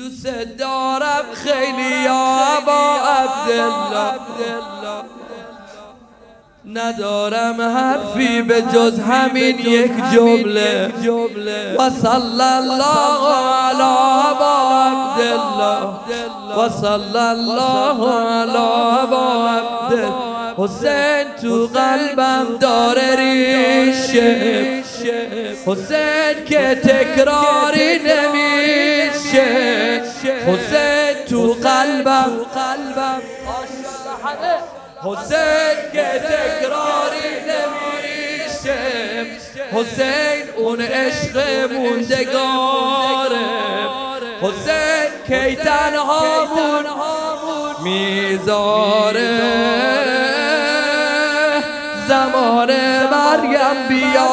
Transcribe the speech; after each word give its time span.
دوست 0.00 0.26
دارم 0.58 1.24
خیلی 1.34 2.04
یا 2.04 2.36
با 2.66 2.96
عبدالله. 3.08 4.20
ندارم 6.74 7.60
حرفی 7.60 8.42
به 8.42 8.62
جز 8.62 8.98
همین 8.98 9.58
یک 9.58 9.92
جمله. 10.12 10.92
و 11.78 11.90
صلی 11.90 12.42
الله 12.42 13.34
علی 13.66 14.34
با 14.40 14.56
عبدالله. 14.86 15.88
و 16.58 16.68
صلی 16.68 17.18
الله 17.18 18.12
علی 18.12 19.06
با 19.10 19.48
عبدالله. 19.48 20.30
حسین 20.56 21.24
تو 21.42 21.66
قلبم 21.66 22.46
داره 22.60 23.16
ریشه. 23.16 24.82
حسین 25.66 26.44
که 26.48 26.74
تکراری 26.74 27.98
نمیشه 27.98 28.39
حسین 30.50 31.24
تو 31.30 31.52
قلبم. 31.52 32.30
قلبم. 32.54 33.22
حسین 35.04 35.76
که 35.92 36.02
تکراری 36.02 37.30
نمیشه. 37.50 38.78
حسین 39.72 40.44
اون 40.56 40.80
عشق 40.80 41.36
موندگاره. 41.72 43.48
حسین 44.42 45.10
کی 45.26 45.56
تنها 45.56 46.46
می‌ذاره. 47.82 49.40
زمان 52.08 52.70
مریم 53.10 53.88
بیا 53.88 54.30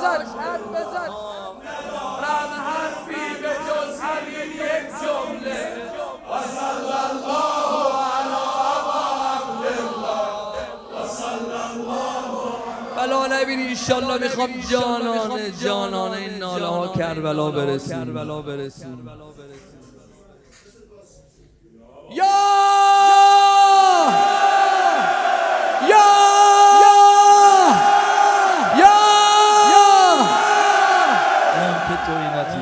بزن 0.00 0.26
حرف 0.38 0.60
بزن. 0.60 1.08
رم 2.22 2.52
حرفی 2.66 3.42
به 3.42 3.48
جز 3.48 4.00
همین 4.00 4.50
یک 4.52 4.84
جمله. 5.02 5.60
و 6.30 6.42
صلی 6.42 6.94
الله 7.10 7.70
علی 8.06 8.40
و 10.94 11.08
صلی 11.08 11.58
الله 11.70 12.16
بلا 12.96 13.26
نبینی 13.26 13.68
انشالله 13.68 14.18
می‌خوام 14.18 14.50
جانانه 14.70 15.50
جانانه 15.50 16.16
این 16.16 16.38
ناله 16.38 16.66
ها 16.66 16.88
کربلا 16.88 17.50
برسیم. 17.50 18.14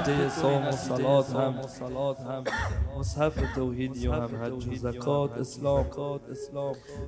نتیجه 0.00 0.28
صوم 0.28 0.68
و 0.68 0.72
صلات 1.66 2.20
هم. 2.20 2.44
مصحف 2.98 3.54
توحیدی 3.54 4.08
و 4.08 4.12
هم 4.12 4.30
حج 4.44 4.66
و 4.66 4.74
زکات 4.74 5.38
اسلام. 5.38 5.86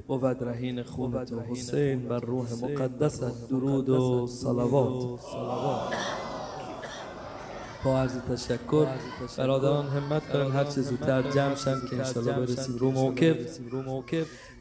بود 0.07 0.45
رهین 0.45 0.83
خوب 0.83 1.25
تو 1.25 1.41
حسین 1.41 2.09
بر 2.09 2.19
روح 2.19 2.47
مقدست 2.63 3.49
درود 3.49 3.89
و 3.89 4.27
صلوات. 4.27 5.21
با 7.85 7.99
عرض 7.99 8.17
تشکر. 8.31 8.87
برادران 9.39 9.87
همت 9.87 10.33
کنن 10.33 10.51
هر 10.51 10.65
چه 10.65 10.81
زودتر 10.81 11.23
جمع 11.23 11.55
شن 11.55 11.77
که 11.91 11.97
انشالله 11.97 12.33
برسیم 12.33 12.77
رو 12.77 12.91
موکب 12.91 13.37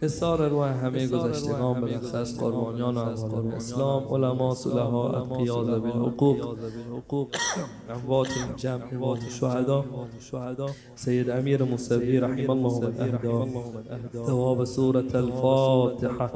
اصار 0.02 0.50
روح 0.50 0.86
همه 0.86 1.08
گذشتگان 1.08 1.82
به 1.82 2.18
از 2.18 2.40
قربانیان 2.40 2.98
و 2.98 3.00
اموال 3.00 3.54
اسلام 3.56 4.14
علما 4.14 4.56
صلحا 4.56 5.10
اتقیا 5.10 5.64
ذوی 5.64 5.92
الحقوق. 5.92 6.56
اموات 7.90 8.28
جمع 8.58 8.84
اموات 8.92 9.20
شهدا. 9.30 9.86
سید 10.96 11.30
امیر 11.30 11.64
موسوی 11.64 12.20
رحم 12.20 12.50
الله 12.50 12.80
من 12.80 13.00
اهدا 13.00 14.26
ثواب 14.28 14.66
سورة 14.66 15.16
الفاتحه 15.16 16.32